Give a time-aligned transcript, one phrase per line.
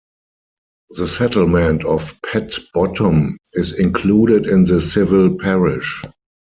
[0.97, 6.01] The settlement of Pett Bottom is included in the civil parish.